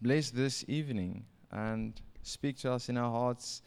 [0.00, 3.62] bless this evening and speak to us in our hearts.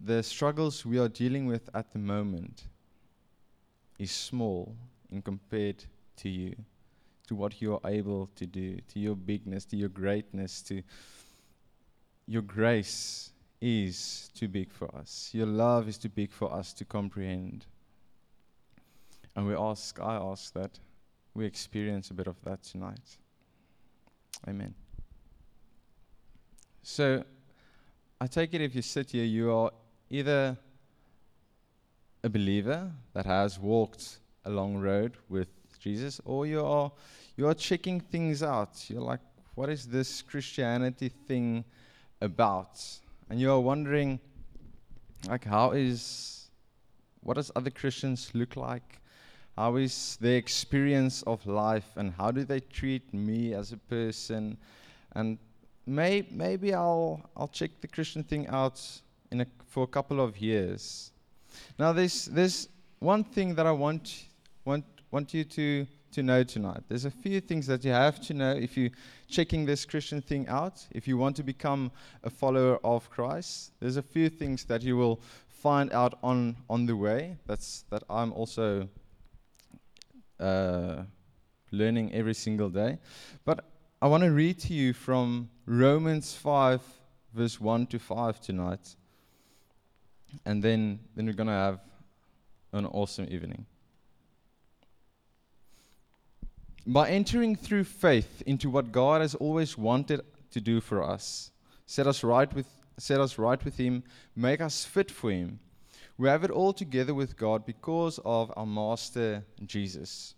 [0.00, 2.64] The struggles we are dealing with at the moment
[3.98, 4.74] is small
[5.10, 5.84] in compared
[6.18, 6.54] to you,
[7.28, 10.82] to what you are able to do, to your bigness, to your greatness, to
[12.26, 15.30] your grace is too big for us.
[15.32, 17.66] Your love is too big for us to comprehend.
[19.34, 20.78] And we ask, I ask that
[21.34, 23.18] we experience a bit of that tonight.
[24.48, 24.74] Amen.
[26.88, 27.24] So,
[28.20, 29.72] I take it if you sit here, you are
[30.08, 30.56] either
[32.22, 35.48] a believer that has walked a long road with
[35.80, 36.92] Jesus, or you are
[37.36, 38.88] you are checking things out.
[38.88, 39.18] You're like,
[39.56, 41.64] what is this Christianity thing
[42.20, 42.80] about?
[43.30, 44.20] And you are wondering,
[45.28, 46.50] like, how is
[47.20, 49.00] what does other Christians look like?
[49.56, 54.56] How is their experience of life, and how do they treat me as a person?
[55.16, 55.38] And
[55.86, 58.80] may, maybe I'll I'll check the Christian thing out
[59.30, 61.12] in a, for a couple of years.
[61.78, 64.24] Now, there's there's one thing that I want
[64.64, 66.82] want want you to to know tonight.
[66.88, 68.90] There's a few things that you have to know if you're
[69.28, 70.86] checking this Christian thing out.
[70.90, 71.90] If you want to become
[72.24, 76.86] a follower of Christ, there's a few things that you will find out on on
[76.86, 77.36] the way.
[77.46, 78.88] That's that I'm also
[80.40, 81.02] uh,
[81.70, 82.98] learning every single day.
[83.44, 83.64] But
[84.00, 86.82] I want to read to you from Romans 5,
[87.32, 88.94] verse 1 to 5 tonight.
[90.44, 91.80] And then, then we're going to have
[92.72, 93.64] an awesome evening.
[96.86, 101.50] By entering through faith into what God has always wanted to do for us,
[101.86, 104.04] set us right with, set us right with Him,
[104.36, 105.58] make us fit for Him,
[106.18, 110.35] we have it all together with God because of our Master Jesus.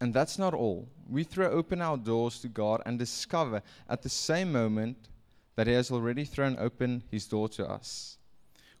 [0.00, 0.88] And that's not all.
[1.08, 5.08] We throw open our doors to God and discover at the same moment
[5.56, 8.16] that He has already thrown open His door to us.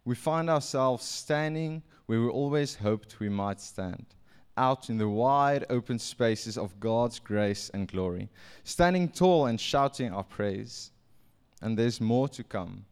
[0.04, 4.06] We find ourselves standing where we always hoped we might stand
[4.56, 8.28] out in the wide open spaces of God's grace and glory,
[8.62, 10.90] standing tall and shouting our praise.
[11.62, 12.84] And there's more to come.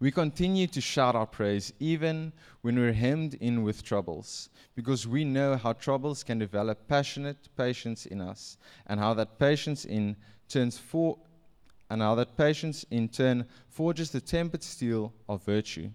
[0.00, 2.32] We continue to shout our praise even
[2.62, 8.06] when we're hemmed in with troubles, because we know how troubles can develop passionate patience
[8.06, 10.16] in us, and how that patience in
[10.48, 11.18] turns for
[11.90, 15.90] and how that patience in turn forges the tempered steel of virtue,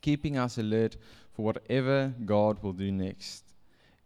[0.00, 0.96] keeping us alert
[1.32, 3.44] for whatever God will do next.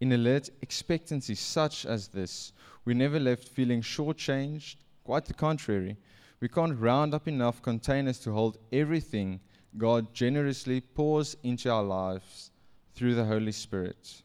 [0.01, 2.53] In alert expectancy such as this,
[2.85, 4.77] we're never left feeling shortchanged.
[5.05, 5.97] Quite the contrary.
[6.41, 9.41] We can't round up enough containers to hold everything
[9.77, 12.51] God generously pours into our lives
[12.95, 14.23] through the Holy Spirit.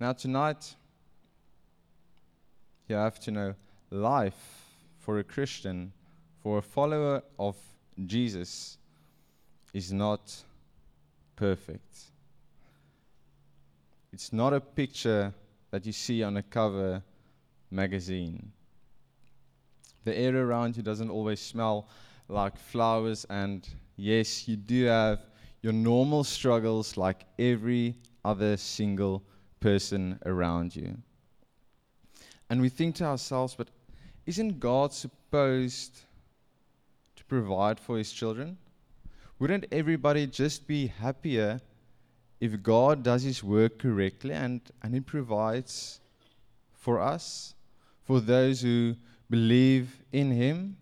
[0.00, 0.74] Now, tonight,
[2.88, 3.54] you have to know
[3.90, 4.64] life
[4.98, 5.92] for a Christian,
[6.42, 7.56] for a follower of
[8.04, 8.78] Jesus,
[9.72, 10.34] is not
[11.34, 11.96] perfect.
[14.12, 15.32] It's not a picture
[15.70, 17.02] that you see on a cover
[17.70, 18.52] magazine.
[20.04, 21.88] The air around you doesn't always smell
[22.28, 25.20] like flowers, and yes, you do have
[25.62, 29.22] your normal struggles like every other single
[29.60, 30.96] person around you.
[32.48, 33.68] And we think to ourselves, but
[34.26, 36.00] isn't God supposed
[37.16, 38.58] to provide for his children?
[39.38, 41.60] Wouldn't everybody just be happier
[42.40, 46.00] if God does His work correctly and, and He provides
[46.72, 47.54] for us,
[48.06, 48.94] for those who
[49.28, 50.76] believe in Him?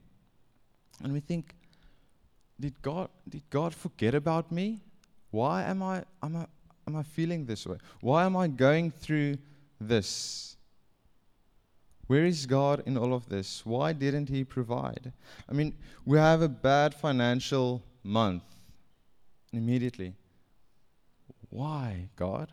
[1.02, 1.54] And we think,
[2.60, 4.80] did God, did God forget about me?
[5.30, 6.46] Why am I, am, I,
[6.86, 7.78] am I feeling this way?
[8.00, 9.38] Why am I going through
[9.80, 10.56] this?
[12.06, 13.64] Where is God in all of this?
[13.64, 15.12] Why didn't He provide?
[15.48, 15.74] I mean,
[16.04, 18.42] we have a bad financial month.
[19.52, 20.14] Immediately,
[21.50, 22.50] why, God?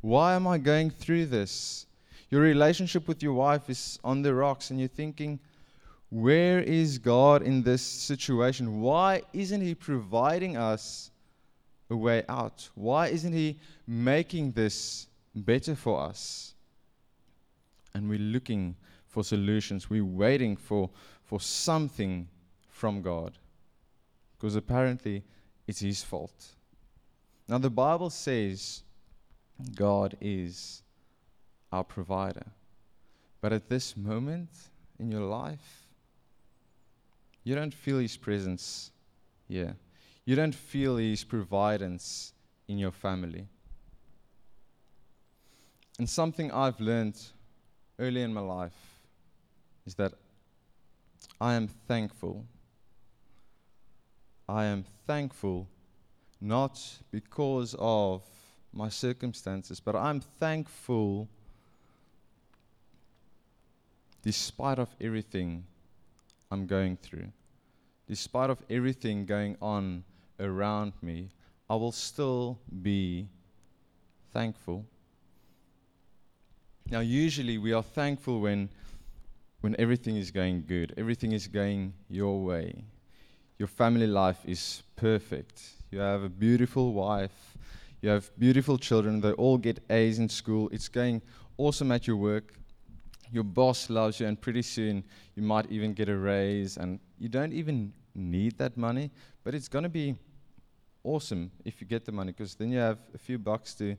[0.00, 1.86] Why am I going through this?
[2.30, 5.40] Your relationship with your wife is on the rocks, and you're thinking,
[6.10, 8.80] where is God in this situation?
[8.80, 11.10] Why isn't He providing us
[11.88, 12.68] a way out?
[12.74, 16.54] Why isn't He making this better for us?
[17.94, 18.76] And we're looking
[19.08, 19.90] for solutions.
[19.90, 20.90] We're waiting for,
[21.24, 22.28] for something
[22.68, 23.38] from God.
[24.38, 25.22] Because apparently
[25.66, 26.54] it's his fault.
[27.46, 28.82] Now, the Bible says
[29.74, 30.82] God is
[31.72, 32.46] our provider.
[33.40, 34.50] But at this moment
[34.98, 35.86] in your life,
[37.44, 38.90] you don't feel his presence
[39.48, 39.76] here.
[40.24, 42.32] You don't feel his providence
[42.68, 43.46] in your family.
[45.98, 47.18] And something I've learned
[47.98, 49.00] early in my life
[49.86, 50.12] is that
[51.40, 52.44] I am thankful.
[54.48, 55.68] I am thankful
[56.40, 56.80] not
[57.10, 58.22] because of
[58.72, 61.28] my circumstances, but I'm thankful
[64.22, 65.64] despite of everything
[66.50, 67.28] I'm going through,
[68.08, 70.04] despite of everything going on
[70.38, 71.28] around me,
[71.68, 73.28] I will still be
[74.32, 74.84] thankful.
[76.90, 78.68] Now, usually we are thankful when,
[79.60, 82.84] when everything is going good, everything is going your way.
[83.58, 85.62] Your family life is perfect.
[85.90, 87.56] You have a beautiful wife.
[88.00, 89.20] You have beautiful children.
[89.20, 90.68] They all get A's in school.
[90.72, 91.20] It's going
[91.58, 92.54] awesome at your work.
[93.32, 95.04] Your boss loves you, and pretty soon
[95.36, 96.76] you might even get a raise.
[96.76, 99.10] And you don't even need that money,
[99.44, 100.16] but it's going to be
[101.04, 103.96] awesome if you get the money because then you have a few bucks to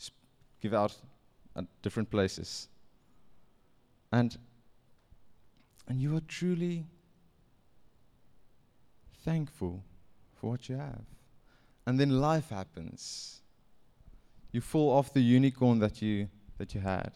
[0.00, 0.16] sp-
[0.60, 0.96] give out
[1.56, 2.68] at different places.
[4.12, 4.36] And
[5.88, 6.86] and you are truly
[9.24, 9.82] thankful
[10.34, 11.04] for what you have.
[11.86, 13.42] And then life happens.
[14.52, 16.28] You fall off the unicorn that you
[16.58, 17.12] that you had.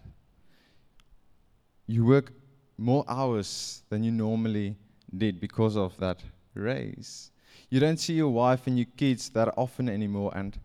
[1.87, 2.33] You work
[2.79, 4.77] more hours than you normally
[5.17, 6.21] did because of that
[6.55, 7.31] raise.
[7.71, 10.59] You don't see your wife and your kids that often anymore, and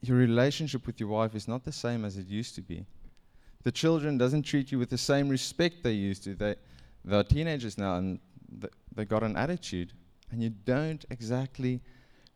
[0.00, 2.86] your relationship with your wife is not the same as it used to be.
[3.62, 6.34] The children doesn't treat you with the same respect they used to.
[6.34, 6.56] They,
[7.04, 8.18] they're teenagers now, and
[8.60, 9.92] th- they got an attitude,
[10.30, 11.80] and you don't exactly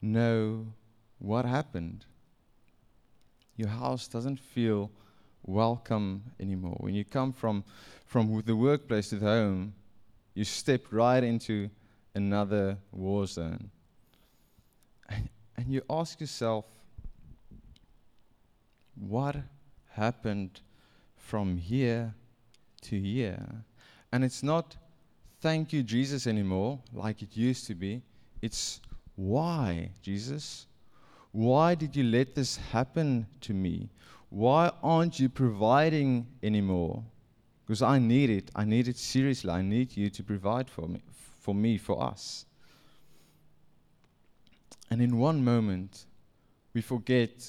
[0.00, 0.66] know
[1.18, 2.04] what happened.
[3.56, 4.90] Your house doesn't feel
[5.42, 6.76] welcome anymore.
[6.80, 7.64] When you come from,
[8.06, 9.74] from the workplace to the home,
[10.34, 11.70] you step right into
[12.14, 13.70] another war zone.
[15.08, 16.66] And, and you ask yourself,
[18.94, 19.36] what
[19.90, 20.60] happened
[21.16, 22.14] from here
[22.82, 23.64] to here?
[24.12, 24.76] And it's not
[25.40, 28.02] thank you, Jesus, anymore, like it used to be.
[28.42, 28.80] It's
[29.14, 30.66] why, Jesus?
[31.32, 33.90] Why did you let this happen to me?
[34.30, 37.04] Why aren't you providing anymore?
[37.64, 38.50] Because I need it.
[38.54, 39.50] I need it seriously.
[39.50, 41.02] I need you to provide for me,
[41.40, 42.46] for me, for us.
[44.90, 46.06] And in one moment,
[46.74, 47.44] we forget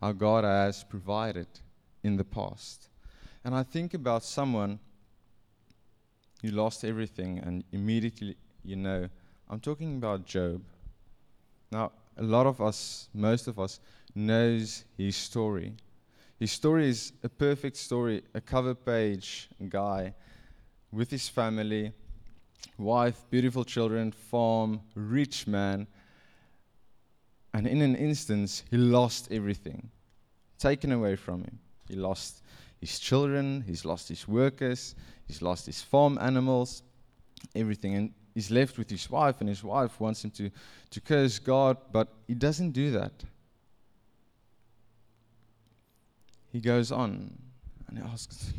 [0.00, 1.48] how God has provided
[2.02, 2.88] in the past.
[3.44, 4.78] And I think about someone
[6.42, 9.08] who lost everything and immediately you know
[9.50, 10.62] I'm talking about Job.
[11.70, 13.80] Now, a lot of us, most of us,
[14.18, 15.72] knows his story.
[16.38, 20.14] His story is a perfect story, a cover page guy
[20.92, 21.92] with his family,
[22.76, 25.86] wife, beautiful children, farm, rich man.
[27.52, 29.90] And in an instance, he lost everything,
[30.58, 31.58] taken away from him.
[31.88, 32.42] He lost
[32.80, 34.94] his children, he's lost his workers,
[35.26, 36.82] he's lost his farm animals,
[37.54, 37.94] everything.
[37.94, 40.50] And he's left with his wife, and his wife wants him to,
[40.90, 43.12] to curse God, but he doesn't do that.
[46.52, 47.38] He goes on
[47.86, 48.52] and he asks,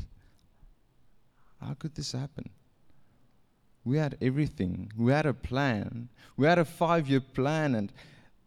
[1.61, 2.49] How could this happen?
[3.83, 4.91] We had everything.
[4.97, 6.09] We had a plan.
[6.37, 7.91] We had a five year plan, and,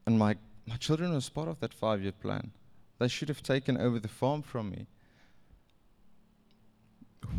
[0.06, 0.36] and my,
[0.66, 2.52] my children was part of that five year plan.
[2.98, 4.86] They should have taken over the farm from me.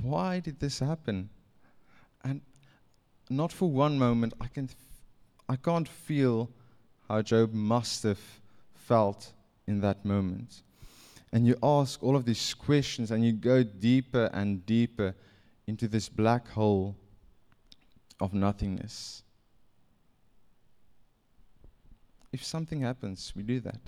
[0.01, 1.29] Why did this happen?
[2.23, 2.41] And
[3.29, 4.69] not for one moment I can
[5.49, 6.49] I can't feel
[7.07, 8.19] how Job must have
[8.73, 9.31] felt
[9.67, 10.63] in that moment.
[11.33, 15.15] And you ask all of these questions and you go deeper and deeper
[15.67, 16.95] into this black hole
[18.21, 19.23] of nothingness.
[22.31, 23.81] If something happens, we do that.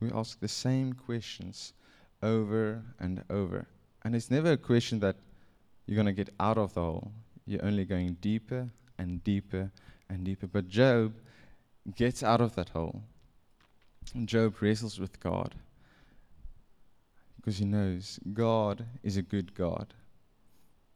[0.00, 1.74] We ask the same questions
[2.22, 3.66] over and over.
[4.02, 5.16] And it's never a question that
[5.86, 7.12] you're going to get out of the hole
[7.46, 9.70] you're only going deeper and deeper
[10.08, 10.46] and deeper.
[10.46, 11.14] But Job
[11.94, 13.02] gets out of that hole.
[14.14, 15.54] And Job wrestles with God
[17.44, 19.92] because he knows God is a good God.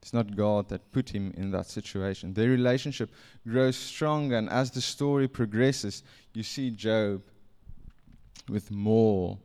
[0.00, 2.32] It's not God that put him in that situation.
[2.32, 3.10] Their relationship
[3.46, 6.02] grows stronger, and as the story progresses,
[6.32, 7.20] you see Job
[8.48, 9.38] with more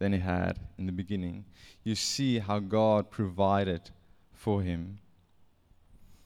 [0.00, 1.44] than he had in the beginning.
[1.84, 3.90] You see how God provided
[4.32, 4.98] for him.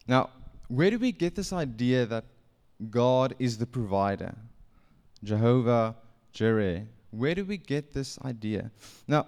[0.09, 0.31] Now,
[0.69, 2.25] where do we get this idea that
[2.89, 4.35] God is the provider?
[5.23, 5.95] Jehovah
[6.33, 6.85] Jireh.
[7.11, 8.71] Where do we get this idea?
[9.07, 9.27] Now,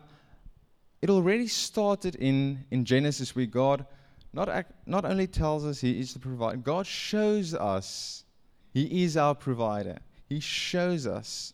[1.01, 3.87] it already started in, in Genesis where God
[4.33, 8.25] not, ac- not only tells us He is the provider, God shows us
[8.73, 9.99] He is our provider.
[10.29, 11.53] He shows us.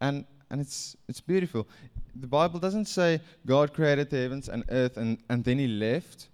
[0.00, 1.68] And, and it's it's beautiful.
[2.16, 6.28] The Bible doesn't say God created the heavens and earth and, and then he left.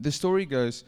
[0.00, 0.84] The story goes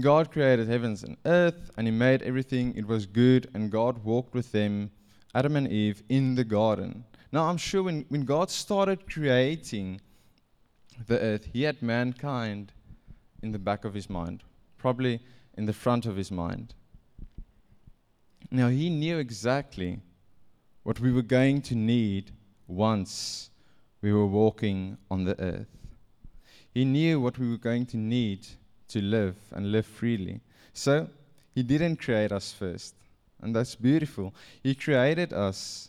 [0.00, 4.34] God created heavens and earth and he made everything, it was good, and God walked
[4.34, 4.90] with them,
[5.34, 7.04] Adam and Eve, in the garden.
[7.32, 10.00] Now I'm sure when, when God started creating
[11.06, 12.72] the earth, he had mankind
[13.42, 14.44] in the back of his mind,
[14.78, 15.20] probably
[15.56, 16.74] in the front of his mind.
[18.50, 20.00] Now, he knew exactly
[20.82, 22.32] what we were going to need
[22.66, 23.50] once
[24.02, 25.74] we were walking on the earth.
[26.74, 28.46] He knew what we were going to need
[28.88, 30.40] to live and live freely.
[30.74, 31.08] So,
[31.54, 32.94] he didn't create us first.
[33.40, 34.34] And that's beautiful.
[34.62, 35.88] He created us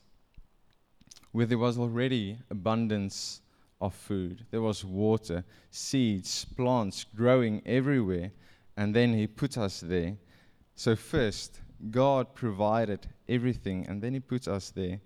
[1.34, 3.42] where there was already abundance
[3.82, 4.46] of food.
[4.52, 8.32] There was water, seeds, plants growing everywhere,
[8.78, 10.16] and then He put us there.
[10.76, 11.60] So, first,
[11.92, 15.02] God provided everything, and then He puts us there,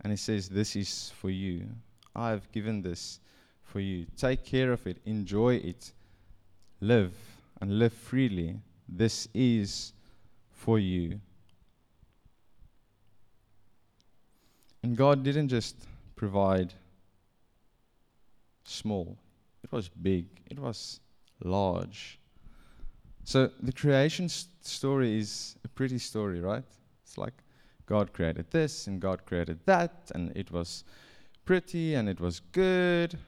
[0.00, 1.68] and He says, This is for you.
[2.16, 3.20] I have given this
[3.62, 4.06] for you.
[4.16, 5.92] Take care of it, enjoy it,
[6.80, 7.14] live,
[7.60, 8.58] and live freely.
[8.88, 9.92] This is
[10.50, 11.20] for you.
[14.92, 16.74] And God didn't just provide
[18.64, 19.16] small,
[19.64, 21.00] it was big, it was
[21.42, 22.18] large.
[23.24, 26.66] So the creation st- story is a pretty story, right?
[27.02, 27.32] It's like
[27.86, 30.84] God created this and God created that, and it was
[31.46, 33.18] pretty and it was good.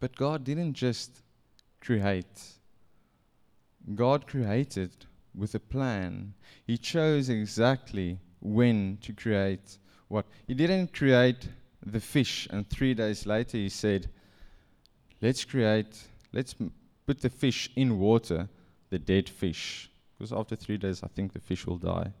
[0.00, 1.22] But God didn't just
[1.80, 2.42] create,
[3.94, 4.90] God created
[5.36, 6.34] with a plan.
[6.66, 9.78] He chose exactly when to create
[10.08, 10.26] what.
[10.46, 11.48] He didn't create
[11.84, 14.08] the fish, and three days later he said,
[15.20, 15.96] Let's create,
[16.32, 16.72] let's m-
[17.06, 18.48] put the fish in water,
[18.90, 19.90] the dead fish.
[20.16, 22.12] Because after three days, I think the fish will die.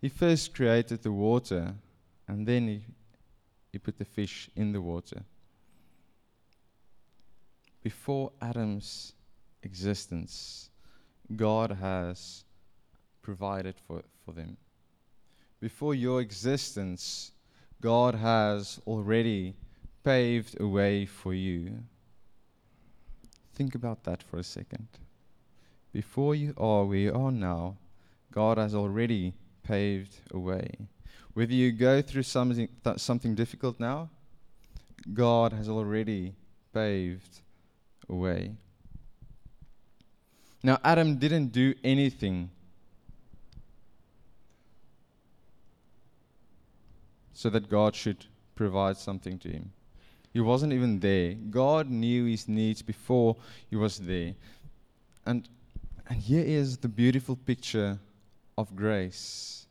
[0.00, 1.74] He first created the water,
[2.28, 2.84] and then he,
[3.72, 5.22] he put the fish in the water.
[7.82, 9.14] Before Adam's
[9.62, 10.70] existence,
[11.34, 12.44] God has
[13.22, 14.56] provided for, for them.
[15.60, 17.32] Before your existence,
[17.80, 19.54] God has already
[20.02, 21.80] paved a way for you.
[23.54, 24.88] Think about that for a second.
[25.92, 27.76] Before you are where you are now,
[28.32, 30.70] God has already paved a way.
[31.34, 34.08] Whether you go through something, th- something difficult now,
[35.12, 36.34] God has already
[36.72, 37.40] paved
[38.08, 38.52] a way.
[40.62, 42.50] Now, Adam didn't do anything
[47.40, 49.72] so that God should provide something to him.
[50.30, 51.32] He wasn't even there.
[51.32, 53.34] God knew his needs before
[53.70, 54.34] he was there.
[55.24, 55.48] And,
[56.10, 57.98] and here is the beautiful picture
[58.58, 59.66] of grace.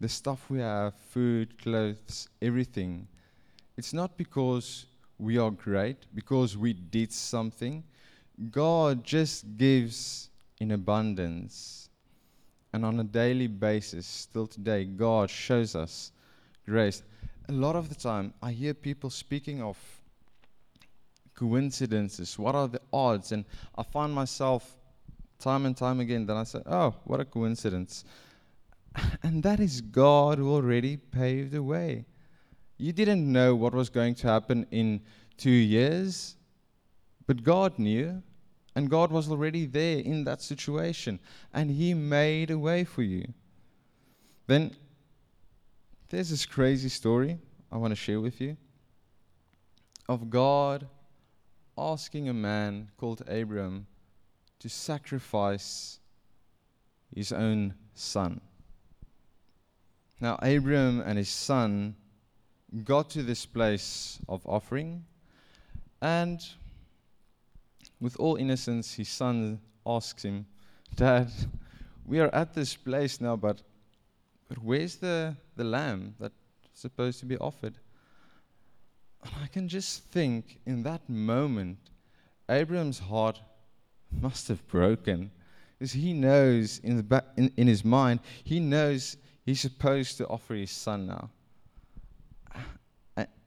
[0.00, 3.06] The stuff we have food, clothes, everything.
[3.76, 7.84] It's not because we are great, because we did something.
[8.50, 10.28] God just gives
[10.58, 11.88] in abundance.
[12.72, 16.10] And on a daily basis, still today, God shows us
[16.66, 17.02] grace.
[17.48, 19.76] A lot of the time, I hear people speaking of
[21.34, 22.38] coincidences.
[22.38, 23.32] What are the odds?
[23.32, 23.44] And
[23.76, 24.76] I find myself
[25.38, 28.04] time and time again, then I say, oh, what a coincidence.
[29.22, 32.04] And that is God who already paved the way.
[32.76, 35.00] You didn't know what was going to happen in
[35.36, 36.36] two years,
[37.26, 38.22] but God knew.
[38.76, 41.18] And God was already there in that situation.
[41.52, 43.32] And He made a way for you.
[44.46, 44.74] Then
[46.10, 47.38] there's this crazy story
[47.70, 48.56] I want to share with you
[50.08, 50.88] of God
[51.78, 53.86] asking a man called Abram
[54.58, 56.00] to sacrifice
[57.14, 58.40] his own son.
[60.20, 61.94] Now, Abram and his son
[62.82, 65.04] got to this place of offering,
[66.02, 66.40] and
[68.00, 70.44] with all innocence, his son asks him,
[70.96, 71.30] Dad,
[72.04, 73.62] we are at this place now, but
[74.50, 76.34] but where's the, the lamb that's
[76.74, 77.78] supposed to be offered?
[79.22, 81.78] And I can just think in that moment,
[82.48, 83.40] Abraham's heart
[84.10, 85.30] must have broken.
[85.78, 89.16] Because he knows in, the back, in, in his mind, he knows
[89.46, 91.30] he's supposed to offer his son now.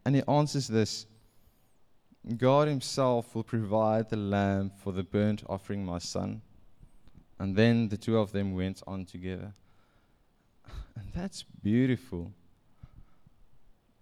[0.06, 1.06] And he answers this
[2.38, 6.42] God himself will provide the lamb for the burnt offering, my son.
[7.40, 9.52] And then the two of them went on together.
[10.96, 12.32] And that's beautiful.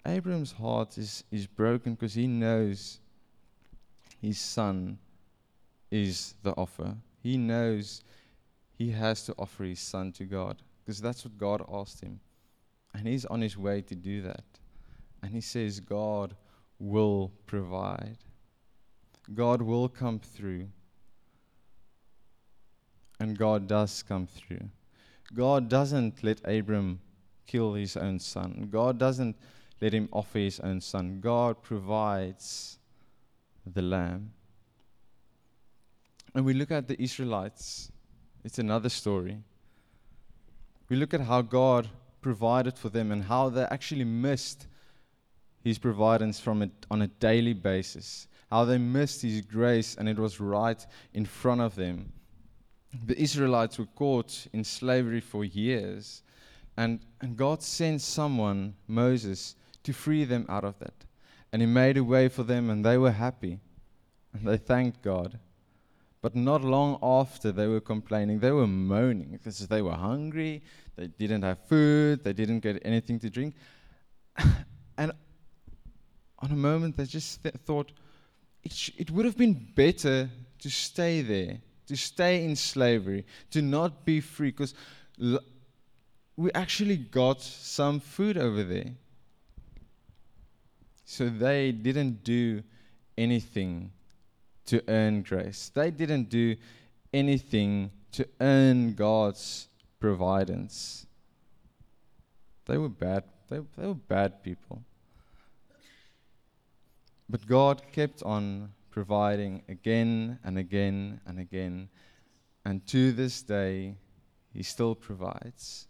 [0.05, 2.99] Abraham's heart is, is broken because he knows
[4.21, 4.97] his son
[5.89, 6.95] is the offer.
[7.21, 8.03] He knows
[8.77, 12.19] he has to offer his son to God because that's what God asked him.
[12.93, 14.43] And he's on his way to do that.
[15.21, 16.35] And he says, God
[16.79, 18.17] will provide.
[19.33, 20.67] God will come through.
[23.19, 24.69] And God does come through.
[25.33, 26.99] God doesn't let Abram
[27.47, 28.67] kill his own son.
[28.71, 29.35] God doesn't
[29.81, 31.19] let him offer his own son.
[31.21, 32.79] God provides
[33.65, 34.31] the lamb.
[36.33, 37.91] And we look at the Israelites,
[38.43, 39.37] it's another story.
[40.89, 41.89] We look at how God
[42.21, 44.67] provided for them and how they actually missed
[45.63, 48.27] his providence from it on a daily basis.
[48.49, 52.11] How they missed his grace and it was right in front of them.
[53.05, 56.23] The Israelites were caught in slavery for years,
[56.77, 61.05] and, and God sent someone, Moses, to free them out of that.
[61.51, 63.59] And he made a way for them, and they were happy.
[64.33, 65.39] And they thanked God.
[66.21, 68.39] But not long after, they were complaining.
[68.39, 70.61] They were moaning because they were hungry,
[70.95, 73.55] they didn't have food, they didn't get anything to drink.
[74.97, 75.11] and
[76.39, 77.91] on a moment, they just th- thought
[78.63, 80.29] it, sh- it would have been better
[80.59, 81.57] to stay there,
[81.91, 84.73] to stay in slavery, to not be free, because
[85.21, 85.41] l-
[86.37, 88.91] we actually got some food over there.
[91.03, 92.63] So they didn't do
[93.17, 93.91] anything
[94.67, 95.69] to earn grace.
[95.75, 96.55] They didn't do
[97.13, 99.67] anything to earn God's
[99.99, 101.05] providence.
[102.67, 103.25] They were bad.
[103.49, 104.81] They, they were bad people.
[107.29, 111.89] But God kept on providing again and again and again.
[112.65, 113.95] And to this day,
[114.53, 115.87] He still provides.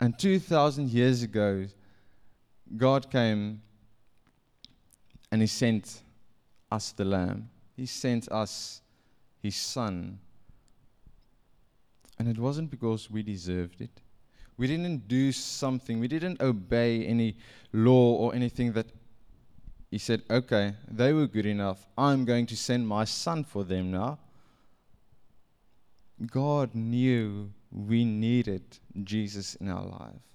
[0.00, 1.66] And 2,000 years ago,
[2.76, 3.62] God came
[5.32, 6.02] and He sent
[6.70, 7.48] us the Lamb.
[7.76, 8.82] He sent us
[9.42, 10.18] His Son.
[12.18, 14.00] And it wasn't because we deserved it.
[14.56, 17.36] We didn't do something, we didn't obey any
[17.72, 18.86] law or anything that
[19.94, 21.86] he said, Okay, they were good enough.
[21.96, 24.18] I'm going to send my son for them now.
[26.26, 30.34] God knew we needed Jesus in our life.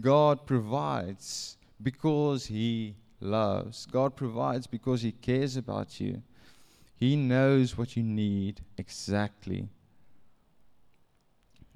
[0.00, 3.86] God provides because He loves.
[3.86, 6.20] God provides because He cares about you.
[6.96, 9.68] He knows what you need exactly.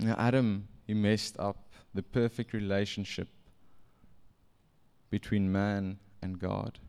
[0.00, 3.28] Now, Adam, he messed up the perfect relationship
[5.10, 6.80] between man and God.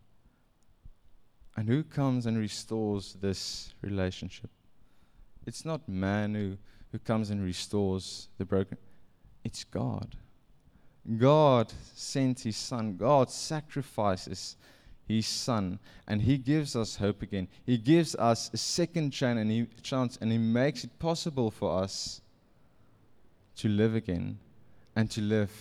[1.56, 4.50] And who comes and restores this relationship?
[5.46, 6.58] It's not man who,
[6.92, 8.78] who comes and restores the broken,
[9.44, 10.16] it's God.
[11.18, 12.96] God sent his son.
[12.96, 14.56] God sacrifices
[15.08, 17.48] his son and he gives us hope again.
[17.66, 21.82] He gives us a second chance and he, chance and he makes it possible for
[21.82, 22.22] us
[23.58, 24.38] to live again
[24.96, 25.52] and to live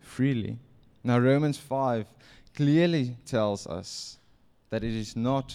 [0.00, 0.58] freely.
[1.02, 2.06] Now Romans 5
[2.54, 4.18] clearly tells us
[4.72, 5.54] that it is not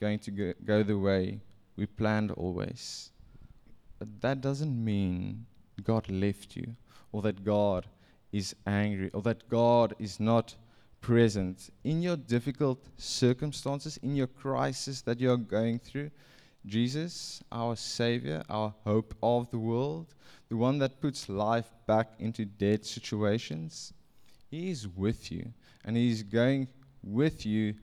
[0.00, 1.38] going to go, go the way
[1.76, 3.12] we planned always.
[4.00, 5.46] But that doesn't mean
[5.84, 6.74] God left you
[7.12, 7.86] or that God
[8.32, 10.56] is angry or that God is not
[11.00, 16.10] present in your difficult circumstances, in your crisis that you're going through.
[16.66, 20.12] Jesus, our Savior, our hope of the world,
[20.48, 23.92] the one that puts life back into dead situations,
[24.50, 25.52] He is with you
[25.84, 26.66] and He is going
[27.04, 27.76] with you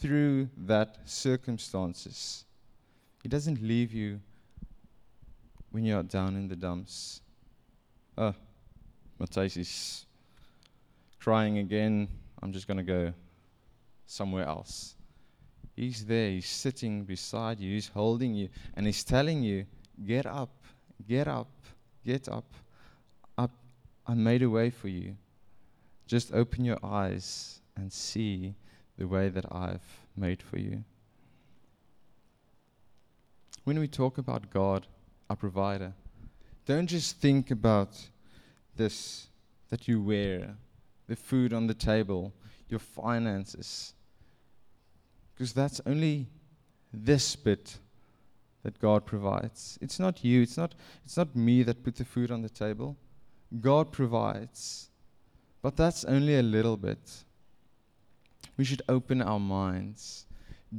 [0.00, 2.44] through that circumstances.
[3.22, 4.20] He doesn't leave you
[5.70, 7.20] when you're down in the dumps.
[8.16, 8.34] Oh,
[9.18, 10.06] Matthias is
[11.20, 12.08] crying again.
[12.42, 13.12] I'm just going to go
[14.06, 14.96] somewhere else.
[15.76, 16.30] He's there.
[16.30, 17.74] He's sitting beside you.
[17.74, 18.48] He's holding you.
[18.74, 19.66] And he's telling you,
[20.04, 20.50] get up,
[21.06, 21.50] get up,
[22.04, 22.52] get up.
[23.36, 23.50] up.
[24.06, 25.16] I made a way for you.
[26.06, 28.54] Just open your eyes and see
[29.00, 30.84] the way that I've made for you.
[33.64, 34.86] When we talk about God,
[35.30, 35.94] our provider,
[36.66, 37.98] don't just think about
[38.76, 39.28] this
[39.70, 40.54] that you wear,
[41.08, 42.34] the food on the table,
[42.68, 43.94] your finances,
[45.32, 46.26] because that's only
[46.92, 47.78] this bit
[48.64, 49.78] that God provides.
[49.80, 50.74] It's not you, it's not,
[51.06, 52.98] it's not me that put the food on the table.
[53.60, 54.90] God provides.
[55.62, 57.24] But that's only a little bit
[58.60, 60.26] we should open our minds.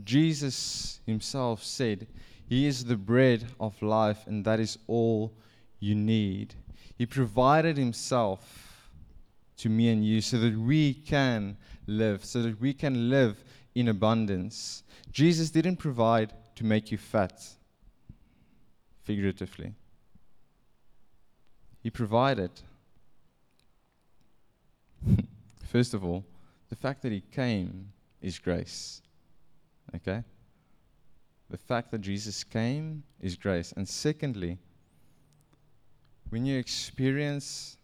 [0.04, 2.06] Jesus himself said,
[2.48, 5.34] He is the bread of life, and that is all
[5.80, 6.54] you need.
[6.96, 8.88] He provided Himself
[9.58, 13.88] to me and you so that we can live, so that we can live in
[13.88, 14.84] abundance.
[15.12, 17.42] Jesus didn't provide to make you fat,
[19.02, 19.74] figuratively,
[21.82, 22.52] He provided.
[25.66, 26.24] First of all,
[26.72, 29.02] the fact that he came is grace.
[29.94, 30.24] Okay?
[31.50, 33.74] The fact that Jesus came is grace.
[33.76, 34.58] And secondly,
[36.30, 37.76] when you experience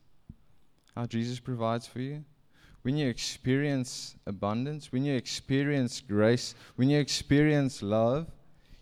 [0.95, 2.23] how Jesus provides for you,
[2.83, 8.31] when you experience abundance, when you experience grace, when you experience love,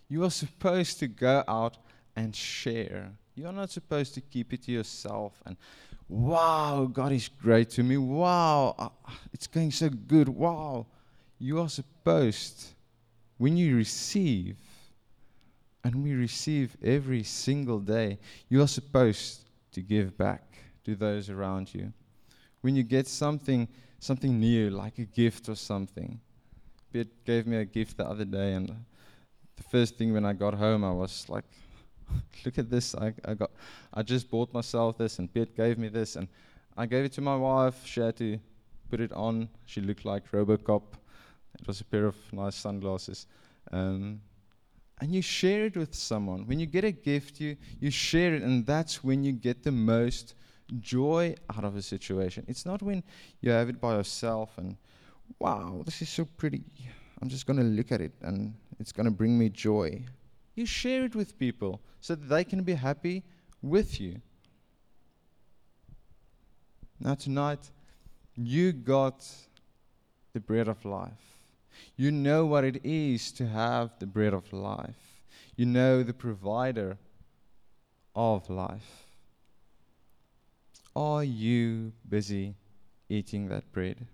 [0.08, 1.78] you are supposed to go out
[2.14, 3.10] and share.
[3.34, 5.56] You are not supposed to keep it to yourself and,
[6.08, 7.96] wow, God is great to me.
[7.96, 8.92] Wow,
[9.32, 10.28] it's going so good.
[10.28, 10.86] Wow.
[11.38, 12.68] You are supposed,
[13.38, 14.56] when you receive,
[15.84, 20.42] and we receive every single day, you are supposed to give back
[20.84, 21.92] to those around you.
[22.62, 26.20] When you get something something new, like a gift or something.
[26.92, 30.54] Bit gave me a gift the other day, and the first thing when I got
[30.54, 31.44] home, I was like,
[32.44, 32.94] "Look at this!
[32.94, 33.50] I, I got,
[33.92, 36.28] I just bought myself this, and Bit gave me this, and
[36.76, 37.84] I gave it to my wife.
[37.84, 38.38] She had to
[38.90, 39.48] put it on.
[39.64, 40.82] She looked like RoboCop.
[41.58, 43.26] It was a pair of nice sunglasses."
[43.72, 44.20] Um,
[45.00, 46.46] and you share it with someone.
[46.46, 49.72] When you get a gift, you, you share it, and that's when you get the
[49.72, 50.34] most
[50.80, 52.44] joy out of a situation.
[52.48, 53.02] It's not when
[53.40, 54.76] you have it by yourself and,
[55.38, 56.62] wow, this is so pretty.
[57.20, 60.04] I'm just going to look at it and it's going to bring me joy.
[60.54, 63.24] You share it with people so that they can be happy
[63.60, 64.20] with you.
[67.00, 67.68] Now, tonight,
[68.36, 69.28] you got
[70.32, 71.40] the bread of life.
[71.96, 75.24] You know what it is to have the bread of life.
[75.56, 76.96] You know the provider
[78.14, 79.08] of life.
[80.94, 82.54] Are you busy
[83.08, 84.06] eating that bread?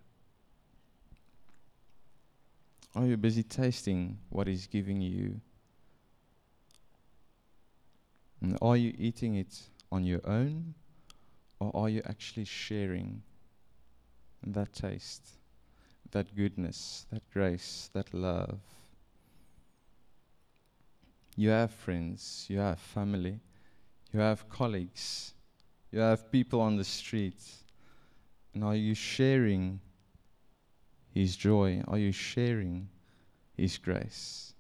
[2.95, 5.43] Are you busy tasting what He's giving you?
[8.43, 10.75] And are you eating it on your own?
[11.61, 13.23] Or are you actually sharing
[14.45, 15.39] that taste,
[16.11, 18.59] that goodness, that grace, that love?
[21.37, 23.39] You have friends, you have family,
[24.13, 25.33] you have colleagues
[25.93, 27.63] you have people on the streets.
[28.55, 29.81] And are you sharing
[31.15, 31.83] His joy?
[31.87, 32.89] Are you sharing
[33.57, 34.52] His grace?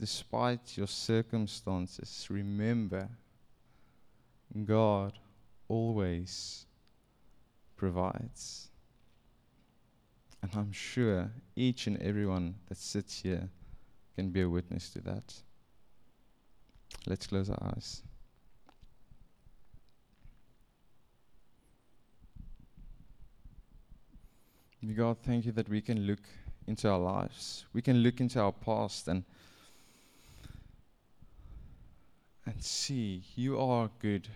[0.00, 3.10] Despite your circumstances, remember
[4.64, 5.12] God
[5.68, 6.64] always
[7.76, 8.70] provides.
[10.42, 13.50] And I'm sure each and everyone that sits here
[14.16, 15.34] can be a witness to that.
[17.06, 18.02] Let's close our eyes.
[24.96, 26.22] God, thank you that we can look
[26.66, 27.66] into our lives.
[27.74, 29.24] We can look into our past and
[32.50, 34.28] and see you are good.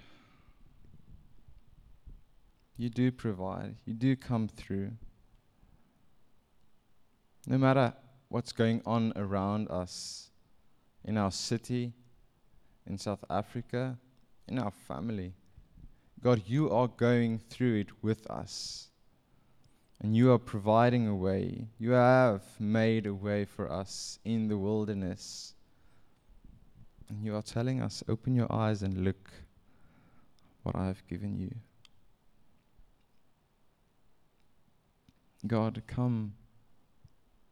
[2.76, 3.76] You do provide.
[3.84, 4.92] You do come through.
[7.46, 7.92] No matter
[8.28, 10.30] what's going on around us
[11.04, 11.92] in our city,
[12.86, 13.98] in South Africa,
[14.48, 15.34] in our family.
[16.22, 18.90] God, you are going through it with us.
[20.00, 21.68] And you are providing a way.
[21.78, 25.54] You have made a way for us in the wilderness.
[27.14, 29.30] And you are telling us, open your eyes and look
[30.64, 31.54] what I have given you.
[35.46, 36.34] God, come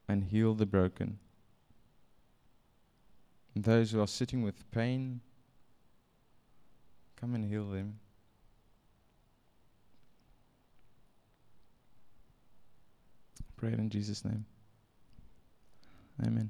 [0.09, 1.17] and heal the broken.
[3.55, 5.21] And those who are sitting with pain,
[7.15, 7.99] come and heal them.
[13.55, 14.45] Pray it in Jesus' name.
[16.21, 16.49] Amen.